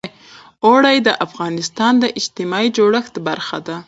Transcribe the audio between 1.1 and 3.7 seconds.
افغانستان د اجتماعي جوړښت برخه